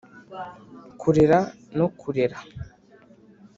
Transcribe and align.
kurera 0.99 1.39
no 1.77 1.87
kurera 1.99 2.37